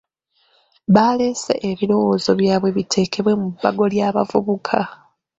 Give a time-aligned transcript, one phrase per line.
[0.93, 4.79] Baleese ebirowoozo byabwe biteekebwe mu bbago ly’abavubuka.